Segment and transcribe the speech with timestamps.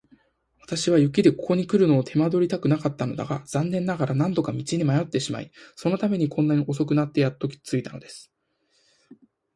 [0.61, 8.31] 私は雪でここにくるのを手間取りたくなかったのだが、残念ながら何度か道に迷ってしまい、そのためにこんなに遅くなってやっと着いたのです。